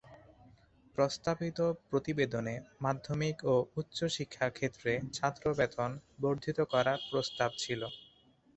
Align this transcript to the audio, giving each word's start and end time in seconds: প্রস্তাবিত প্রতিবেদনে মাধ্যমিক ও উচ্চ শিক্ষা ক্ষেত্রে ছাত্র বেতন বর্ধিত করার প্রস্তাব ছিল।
প্রস্তাবিত 0.95 1.59
প্রতিবেদনে 1.89 2.55
মাধ্যমিক 2.81 3.37
ও 3.45 3.65
উচ্চ 3.79 3.97
শিক্ষা 4.17 4.47
ক্ষেত্রে 4.49 4.91
ছাত্র 5.13 5.43
বেতন 5.57 5.91
বর্ধিত 6.21 6.59
করার 6.73 6.99
প্রস্তাব 7.09 7.51
ছিল। 7.57 7.81